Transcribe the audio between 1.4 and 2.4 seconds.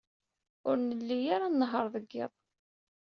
nnehheṛ deg yiḍ.